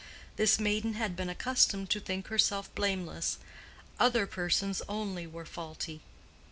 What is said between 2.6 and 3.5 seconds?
blameless;